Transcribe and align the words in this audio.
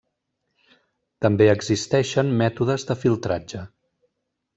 També 1.25 1.47
existeixen 1.51 2.31
mètodes 2.39 2.87
de 2.93 2.97
filtratge. 3.03 3.63